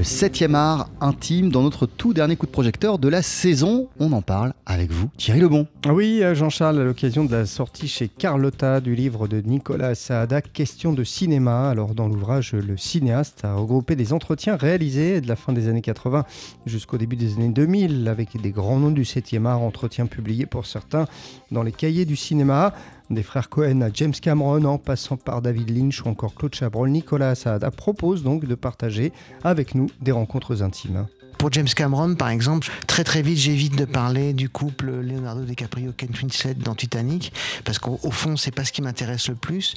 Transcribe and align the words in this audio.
le 0.00 0.04
7e 0.04 0.54
art 0.54 0.88
intime 1.02 1.50
dans 1.50 1.60
notre 1.60 1.84
tout 1.84 2.14
dernier 2.14 2.34
coup 2.34 2.46
de 2.46 2.50
projecteur 2.50 2.98
de 2.98 3.06
la 3.06 3.20
saison. 3.20 3.88
On 3.98 4.12
en 4.12 4.22
parle 4.22 4.54
avec 4.64 4.90
vous, 4.90 5.10
Thierry 5.18 5.40
Lebon. 5.40 5.66
Oui, 5.90 6.22
euh, 6.22 6.34
Jean-Charles, 6.34 6.80
à 6.80 6.84
l'occasion 6.84 7.26
de 7.26 7.32
la 7.36 7.44
sortie 7.44 7.86
chez 7.86 8.08
Carlotta 8.08 8.80
du 8.80 8.94
livre 8.94 9.28
de 9.28 9.42
Nicolas 9.42 9.94
Saada, 9.94 10.40
Question 10.40 10.94
de 10.94 11.04
cinéma. 11.04 11.68
Alors, 11.68 11.94
dans 11.94 12.08
l'ouvrage, 12.08 12.54
le 12.54 12.78
cinéaste 12.78 13.44
a 13.44 13.52
regroupé 13.52 13.94
des 13.94 14.14
entretiens 14.14 14.56
réalisés 14.56 15.20
de 15.20 15.28
la 15.28 15.36
fin 15.36 15.52
des 15.52 15.68
années 15.68 15.82
80 15.82 16.24
jusqu'au 16.64 16.96
début 16.96 17.16
des 17.16 17.34
années 17.34 17.50
2000 17.50 18.08
avec 18.08 18.40
des 18.40 18.52
grands 18.52 18.78
noms 18.78 18.92
du 18.92 19.02
7e 19.02 19.44
art, 19.44 19.60
entretiens 19.60 20.06
publiés 20.06 20.46
pour 20.46 20.64
certains 20.64 21.04
dans 21.50 21.62
les 21.62 21.72
cahiers 21.72 22.06
du 22.06 22.16
cinéma. 22.16 22.72
Des 23.10 23.24
frères 23.24 23.48
Cohen 23.48 23.80
à 23.82 23.88
James 23.92 24.12
Cameron, 24.12 24.64
en 24.64 24.78
passant 24.78 25.16
par 25.16 25.42
David 25.42 25.76
Lynch 25.76 26.00
ou 26.04 26.08
encore 26.08 26.32
Claude 26.32 26.54
Chabrol, 26.54 26.90
Nicolas 26.90 27.34
Saada 27.34 27.72
propose 27.72 28.22
donc 28.22 28.44
de 28.44 28.54
partager 28.54 29.12
avec 29.42 29.74
nous 29.74 29.88
des 30.00 30.12
rencontres 30.12 30.62
intimes. 30.62 31.06
Pour 31.40 31.50
James 31.52 31.66
Cameron, 31.74 32.16
par 32.16 32.28
exemple, 32.28 32.70
très 32.86 33.02
très 33.02 33.22
vite, 33.22 33.38
j'évite 33.38 33.74
de 33.74 33.86
parler 33.86 34.34
du 34.34 34.50
couple 34.50 34.90
Leonardo 35.00 35.42
DiCaprio 35.42 35.90
Ken 35.96 36.10
Winslet 36.10 36.52
dans 36.52 36.74
Titanic, 36.74 37.32
parce 37.64 37.78
qu'au 37.78 38.10
fond, 38.10 38.36
c'est 38.36 38.50
pas 38.50 38.66
ce 38.66 38.72
qui 38.72 38.82
m'intéresse 38.82 39.26
le 39.30 39.36
plus. 39.36 39.74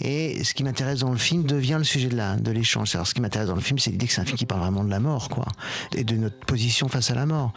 Et 0.00 0.42
ce 0.42 0.54
qui 0.54 0.64
m'intéresse 0.64 0.98
dans 0.98 1.12
le 1.12 1.16
film 1.16 1.44
devient 1.44 1.76
le 1.78 1.84
sujet 1.84 2.08
de 2.08 2.16
la 2.16 2.34
de 2.34 2.50
l'échange. 2.50 2.92
Alors, 2.96 3.06
ce 3.06 3.14
qui 3.14 3.20
m'intéresse 3.20 3.46
dans 3.46 3.54
le 3.54 3.60
film, 3.60 3.78
c'est 3.78 3.92
l'idée 3.92 4.08
que 4.08 4.12
c'est 4.12 4.22
un 4.22 4.24
film 4.24 4.36
qui 4.36 4.44
parle 4.44 4.62
vraiment 4.62 4.82
de 4.82 4.90
la 4.90 4.98
mort, 4.98 5.28
quoi, 5.28 5.46
et 5.94 6.02
de 6.02 6.16
notre 6.16 6.38
position 6.46 6.88
face 6.88 7.12
à 7.12 7.14
la 7.14 7.26
mort. 7.26 7.52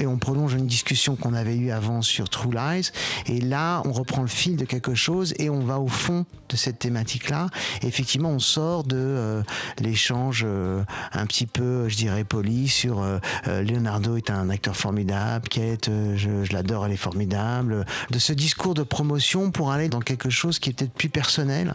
Et 0.00 0.06
on 0.06 0.16
prolonge 0.16 0.54
une 0.54 0.66
discussion 0.66 1.14
qu'on 1.14 1.34
avait 1.34 1.56
eue 1.56 1.70
avant 1.70 2.00
sur 2.00 2.30
True 2.30 2.54
Lies, 2.54 2.92
et 3.26 3.42
là, 3.42 3.82
on 3.84 3.92
reprend 3.92 4.22
le 4.22 4.28
fil 4.28 4.56
de 4.56 4.64
quelque 4.64 4.94
chose 4.94 5.34
et 5.38 5.50
on 5.50 5.60
va 5.60 5.78
au 5.80 5.88
fond 5.88 6.24
de 6.48 6.56
cette 6.56 6.78
thématique-là. 6.78 7.48
Effectivement, 7.82 8.30
on 8.30 8.38
sort 8.38 8.84
de 8.84 8.96
euh, 8.96 9.42
l'échange 9.80 10.44
euh, 10.46 10.82
un 11.12 11.26
petit 11.26 11.46
peu, 11.46 11.90
je 11.90 11.96
dirais, 11.96 12.24
poli 12.24 12.68
sur 12.68 13.01
euh, 13.02 13.18
euh, 13.48 13.62
Leonardo 13.62 14.16
est 14.16 14.30
un 14.30 14.50
acteur 14.50 14.76
formidable, 14.76 15.48
Kate, 15.48 15.88
euh, 15.88 16.16
je, 16.16 16.52
l'adore, 16.52 16.86
elle 16.86 16.92
est 16.92 16.96
formidable. 16.96 17.84
De 18.10 18.18
ce 18.18 18.32
discours 18.32 18.74
de 18.74 18.82
promotion 18.82 19.50
pour 19.50 19.70
aller 19.70 19.88
dans 19.88 20.00
quelque 20.00 20.30
chose 20.30 20.58
qui 20.58 20.70
est 20.70 20.72
peut-être 20.72 20.92
plus 20.92 21.08
personnel, 21.08 21.74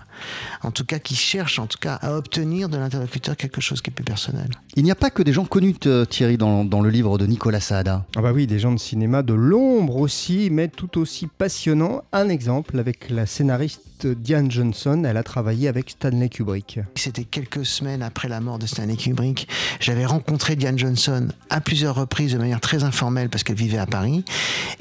en 0.64 0.72
tout 0.72 0.86
cas 0.86 1.00
qui 1.00 1.16
cherche 1.16 1.60
en 1.60 1.68
tout 1.68 1.80
cas 1.80 1.96
à 1.96 2.14
obtenir 2.14 2.70
de 2.70 2.78
l'interlocuteur 2.78 3.36
quelque 3.36 3.62
chose 3.62 3.82
qui 3.82 3.90
est 3.90 3.94
plus 3.94 4.04
personnel. 4.04 4.50
Il 4.76 4.84
n'y 4.84 4.92
a 4.92 4.96
pas 4.96 5.10
que 5.10 5.24
des 5.24 5.34
gens 5.34 5.46
connus, 5.46 5.76
Thierry, 6.10 6.38
dans, 6.38 6.64
dans 6.64 6.82
le 6.82 6.90
livre 6.90 7.18
de 7.18 7.26
Nicolas 7.26 7.60
Saada. 7.60 8.06
Ah 8.16 8.22
bah 8.22 8.32
oui, 8.34 8.48
des 8.48 8.60
gens 8.60 8.72
de 8.72 8.80
cinéma 8.80 9.24
de 9.24 9.34
l'ombre 9.34 9.98
aussi, 9.98 10.50
mais 10.52 10.68
tout 10.68 11.00
aussi 11.00 11.28
passionnants. 11.28 12.04
Un 12.14 12.30
exemple 12.30 12.80
avec 12.80 13.10
la 13.10 13.26
scénariste 13.26 13.82
Diane 14.06 14.52
Johnson, 14.52 15.04
elle 15.06 15.18
a 15.18 15.24
travaillé 15.24 15.68
avec 15.68 15.90
Stanley 15.90 16.30
Kubrick. 16.30 16.80
C'était 16.96 17.24
quelques 17.24 17.66
semaines 17.66 18.04
après 18.04 18.28
la 18.28 18.40
mort 18.40 18.60
de 18.60 18.68
Stanley 18.68 18.96
Kubrick. 18.96 19.48
J'avais 19.80 20.06
rencontré 20.06 20.56
Diane 20.56 20.78
Johnson 20.78 21.17
à 21.50 21.62
plusieurs 21.62 21.96
reprises 21.96 22.34
de 22.34 22.38
manière 22.38 22.62
très 22.62 22.84
informelle 22.84 23.30
parce 23.30 23.44
qu'elle 23.44 23.56
vivait 23.56 23.78
à 23.78 23.86
Paris. 23.86 24.24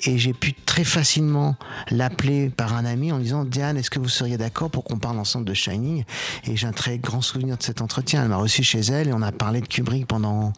Et 0.04 0.18
j'ai 0.18 0.32
pu 0.32 0.52
très 0.52 0.84
facilement 0.84 1.56
l'appeler 1.90 2.50
par 2.50 2.74
un 2.74 2.84
ami 2.84 3.12
en 3.12 3.18
disant 3.18 3.44
Diane, 3.44 3.76
est-ce 3.76 3.90
que 3.90 3.98
vous 3.98 4.08
seriez 4.08 4.36
d'accord 4.36 4.70
pour 4.70 4.84
qu'on 4.84 4.98
parle 4.98 5.18
ensemble 5.18 5.44
de 5.44 5.54
Shining? 5.54 6.04
Et 6.44 6.56
j'ai 6.56 6.66
un 6.66 6.72
très 6.72 6.98
grand 6.98 7.20
souvenir 7.20 7.56
de 7.56 7.62
cet 7.62 7.82
entretien. 7.82 8.22
Elle 8.22 8.28
m'a 8.28 8.36
reçu 8.36 8.62
chez 8.62 8.80
elle 8.80 9.08
et 9.08 9.12
on 9.12 9.22
a 9.22 9.32
parlé 9.32 9.60
de 9.60 9.66
Kubrick 9.66 10.06
pendant 10.06 10.52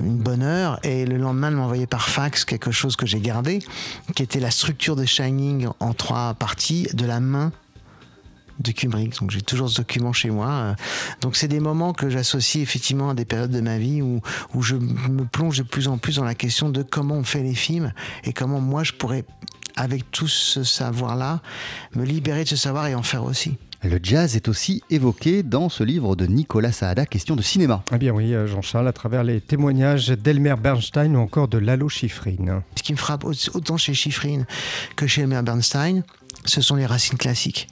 une 0.00 0.16
bonne 0.16 0.42
heure 0.42 0.78
et 0.82 1.04
le 1.04 1.18
lendemain 1.18 1.48
elle 1.48 1.56
m'a 1.56 1.62
envoyé 1.62 1.86
par 1.86 2.08
fax 2.08 2.44
quelque 2.44 2.70
chose 2.70 2.96
que 2.96 3.04
j'ai 3.04 3.20
gardé 3.20 3.58
qui 4.14 4.22
était 4.22 4.40
la 4.40 4.50
structure 4.50 4.96
de 4.96 5.04
Shining 5.04 5.68
en 5.78 5.92
trois 5.92 6.32
parties 6.34 6.88
de 6.94 7.04
la 7.04 7.20
main 7.20 7.52
de 8.58 8.72
Kubrick. 8.72 9.20
Donc 9.20 9.30
j'ai 9.30 9.42
toujours 9.42 9.68
ce 9.68 9.78
document 9.78 10.12
chez 10.12 10.30
moi. 10.30 10.76
Donc 11.20 11.36
c'est 11.36 11.48
des 11.48 11.60
moments 11.60 11.92
que 11.92 12.10
j'associe 12.10 12.62
effectivement 12.62 13.10
à 13.10 13.14
des 13.14 13.24
périodes 13.24 13.50
de 13.50 13.60
ma 13.60 13.78
vie 13.78 14.02
où, 14.02 14.20
où 14.54 14.62
je 14.62 14.76
me 14.76 15.24
plonge 15.24 15.58
de 15.58 15.62
plus 15.62 15.88
en 15.88 15.98
plus 15.98 16.16
dans 16.16 16.24
la 16.24 16.34
question 16.34 16.68
de 16.68 16.82
comment 16.82 17.16
on 17.16 17.24
fait 17.24 17.42
les 17.42 17.54
films 17.54 17.92
et 18.24 18.32
comment 18.32 18.60
moi 18.60 18.84
je 18.84 18.92
pourrais, 18.92 19.24
avec 19.76 20.10
tout 20.10 20.28
ce 20.28 20.64
savoir-là, 20.64 21.40
me 21.94 22.04
libérer 22.04 22.44
de 22.44 22.48
ce 22.48 22.56
savoir 22.56 22.86
et 22.86 22.94
en 22.94 23.02
faire 23.02 23.24
aussi. 23.24 23.56
Le 23.84 24.00
jazz 24.02 24.34
est 24.34 24.48
aussi 24.48 24.82
évoqué 24.88 25.42
dans 25.42 25.68
ce 25.68 25.84
livre 25.84 26.16
de 26.16 26.24
Nicolas 26.24 26.72
Saada, 26.72 27.04
Question 27.04 27.36
de 27.36 27.42
cinéma. 27.42 27.84
Eh 27.92 27.98
bien 27.98 28.12
oui, 28.12 28.32
euh, 28.32 28.46
Jean-Charles, 28.46 28.88
à 28.88 28.94
travers 28.94 29.22
les 29.22 29.42
témoignages 29.42 30.08
d'Elmer 30.08 30.54
Bernstein 30.58 31.14
ou 31.14 31.18
encore 31.18 31.48
de 31.48 31.58
Lalo 31.58 31.90
Schifrin. 31.90 32.62
Ce 32.76 32.82
qui 32.82 32.92
me 32.92 32.96
frappe 32.96 33.24
autant 33.24 33.76
chez 33.76 33.92
Schifrin 33.92 34.44
que 34.96 35.06
chez 35.06 35.20
Elmer 35.20 35.42
Bernstein, 35.42 36.02
ce 36.46 36.62
sont 36.62 36.76
les 36.76 36.86
racines 36.86 37.18
classiques. 37.18 37.68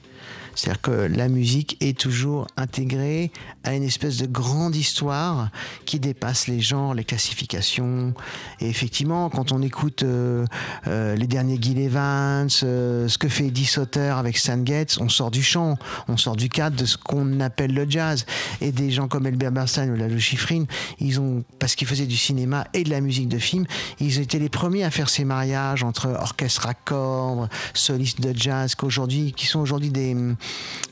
C'est-à-dire 0.54 0.80
que 0.80 0.90
la 0.90 1.28
musique 1.28 1.76
est 1.80 1.98
toujours 1.98 2.46
intégrée 2.56 3.30
à 3.64 3.74
une 3.74 3.82
espèce 3.82 4.18
de 4.18 4.26
grande 4.26 4.76
histoire 4.76 5.50
qui 5.86 6.00
dépasse 6.00 6.46
les 6.48 6.60
genres, 6.60 6.94
les 6.94 7.04
classifications. 7.04 8.14
Et 8.60 8.68
effectivement, 8.68 9.30
quand 9.30 9.52
on 9.52 9.62
écoute 9.62 10.02
euh, 10.02 10.44
euh, 10.86 11.14
les 11.16 11.26
derniers 11.26 11.58
Gil 11.60 11.78
Evans, 11.78 12.48
euh, 12.62 13.08
ce 13.08 13.18
que 13.18 13.28
fait 13.28 13.46
Eddie 13.46 13.66
Sauter 13.66 14.14
avec 14.16 14.36
Stan 14.36 14.64
Getz, 14.64 14.98
on 14.98 15.08
sort 15.08 15.30
du 15.30 15.42
champ, 15.42 15.78
on 16.08 16.16
sort 16.16 16.36
du 16.36 16.48
cadre 16.48 16.76
de 16.76 16.84
ce 16.84 16.96
qu'on 16.96 17.40
appelle 17.40 17.74
le 17.74 17.88
jazz. 17.88 18.26
Et 18.60 18.72
des 18.72 18.90
gens 18.90 19.08
comme 19.08 19.26
Elbert 19.26 19.52
Bernstein 19.52 19.90
ou 19.90 19.96
Lalo 19.96 20.18
Schifrin, 20.18 20.64
ils 20.98 21.20
ont, 21.20 21.44
parce 21.58 21.74
qu'ils 21.74 21.88
faisaient 21.88 22.06
du 22.06 22.16
cinéma 22.16 22.66
et 22.74 22.84
de 22.84 22.90
la 22.90 23.00
musique 23.00 23.28
de 23.28 23.38
film, 23.38 23.66
ils 24.00 24.18
étaient 24.18 24.38
les 24.38 24.48
premiers 24.48 24.84
à 24.84 24.90
faire 24.90 25.08
ces 25.08 25.24
mariages 25.24 25.82
entre 25.82 26.08
orchestre 26.08 26.66
à 26.66 26.74
cordes, 26.74 27.48
solistes 27.74 28.20
de 28.20 28.36
jazz, 28.36 28.74
qu'aujourd'hui, 28.74 29.32
qui 29.32 29.46
sont 29.46 29.60
aujourd'hui 29.60 29.90
des 29.90 30.14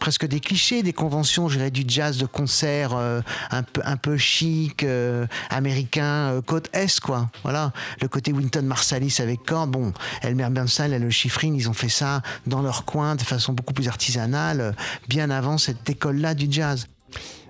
presque 0.01 0.27
des 0.27 0.41
clichés, 0.41 0.83
des 0.83 0.93
conventions, 0.93 1.49
je 1.49 1.59
dirais, 1.59 1.71
du 1.71 1.85
jazz 1.87 2.17
de 2.17 2.27
concert 2.27 2.95
euh, 2.97 3.21
un, 3.51 3.97
peu, 3.97 4.17
chic, 4.17 4.83
euh, 4.83 5.27
américain, 5.51 6.33
euh, 6.33 6.43
côte 6.43 6.69
Est, 6.73 6.99
quoi. 6.99 7.31
Voilà. 7.45 7.73
Le 8.01 8.09
côté 8.09 8.33
Winton 8.33 8.63
Marsalis 8.63 9.19
avec 9.21 9.45
cordes. 9.45 9.71
Bon, 9.71 9.93
Elmer 10.23 10.49
Bernstein 10.51 10.99
le 10.99 11.11
Chiffrine, 11.11 11.55
ils 11.55 11.69
ont 11.69 11.75
fait 11.75 11.89
ça 11.89 12.23
dans 12.47 12.63
leur 12.63 12.85
coin 12.85 13.15
de 13.15 13.23
façon 13.23 13.53
beaucoup 13.53 13.75
plus 13.75 13.89
artisanale, 13.89 14.75
bien 15.09 15.31
avant 15.31 15.59
cette 15.59 15.89
école-là 15.89 16.35
du 16.35 16.49
jazz. 16.51 16.87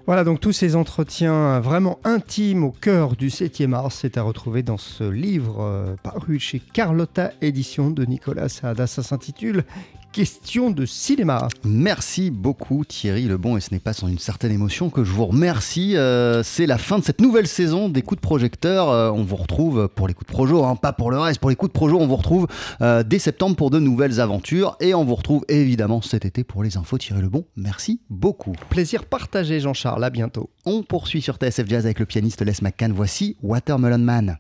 Voilà 0.07 0.25
donc 0.25 0.41
tous 0.41 0.53
ces 0.53 0.75
entretiens 0.75 1.61
vraiment 1.61 2.01
intimes 2.03 2.65
au 2.65 2.73
cœur 2.73 3.15
du 3.15 3.29
7e 3.29 3.75
art, 3.75 3.93
c'est 3.93 4.17
à 4.17 4.23
retrouver 4.23 4.63
dans 4.65 4.79
ce 4.79 5.05
livre 5.05 5.95
paru 6.03 6.41
chez 6.41 6.59
Carlotta 6.59 7.33
Édition 7.43 7.91
de 7.91 8.05
Nicolas 8.05 8.49
Saada. 8.49 8.89
Ça 8.89 9.05
s'intitule 9.05 9.65
question 10.13 10.71
de 10.71 10.87
cinéma. 10.87 11.49
Merci 11.65 12.31
beaucoup 12.31 12.85
Thierry 12.85 13.25
Lebon 13.25 13.57
et 13.57 13.61
ce 13.61 13.73
n'est 13.73 13.81
pas 13.81 13.93
sans 13.93 14.09
une 14.09 14.19
certaine 14.19 14.51
émotion 14.53 14.91
que 14.91 15.05
je 15.05 15.13
vous 15.13 15.27
remercie. 15.27 15.97
Euh, 15.97 16.43
c'est 16.43 16.67
la 16.67 16.79
fin 16.79 16.99
de 16.99 17.05
cette 17.05 17.21
nouvelle 17.21 17.47
saison 17.47 17.89
des 17.89 18.03
coups 18.03 18.21
de 18.21 18.27
projecteur. 18.27 18.91
Euh, 18.91 19.11
on 19.11 19.23
vous 19.23 19.37
retrouve 19.37 19.89
pour 19.89 20.09
les 20.09 20.15
coups 20.15 20.27
de 20.27 20.33
projo, 20.33 20.65
hein, 20.65 20.77
pas 20.77 20.93
pour 20.93 21.11
le 21.11 21.19
reste. 21.19 21.41
Pour 21.41 21.51
les 21.51 21.57
coups 21.57 21.71
de 21.71 21.75
projo, 21.75 21.99
on 21.99 22.07
vous 22.07 22.17
retrouve 22.17 22.47
euh, 22.81 23.03
dès 23.03 23.19
septembre 23.19 23.57
pour 23.57 23.71
de 23.71 23.79
nouvelles 23.79 24.21
aventures 24.21 24.77
et 24.81 24.95
on 24.95 25.05
vous 25.05 25.15
retrouve 25.15 25.45
évidemment 25.49 26.03
cet 26.03 26.25
été 26.25 26.45
pour 26.45 26.63
les 26.63 26.77
infos 26.77 26.99
Thierry 26.99 27.23
Lebon. 27.23 27.45
Merci 27.57 28.01
beaucoup. 28.11 28.53
Plaisir 28.69 29.05
partagé 29.05 29.61
Jean-Charles, 29.61 30.03
à 30.03 30.11
bientôt. 30.11 30.51
On 30.65 30.83
poursuit 30.83 31.23
sur 31.23 31.37
TSF 31.37 31.69
Jazz 31.69 31.85
avec 31.85 32.01
le 32.01 32.07
pianiste 32.07 32.43
Les 32.43 32.53
McCann. 32.63 32.93
Voici 32.93 33.37
Watermelon 33.43 33.99
Man. 33.99 34.39